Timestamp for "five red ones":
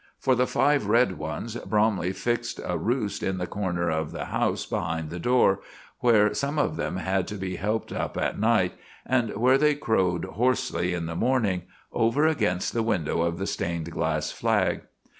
0.47-1.55